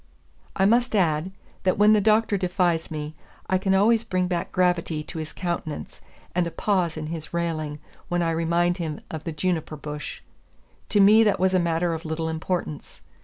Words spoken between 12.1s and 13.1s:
importance.